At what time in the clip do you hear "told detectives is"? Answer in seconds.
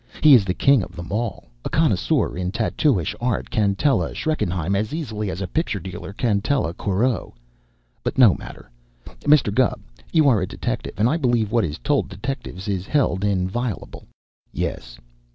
11.77-12.87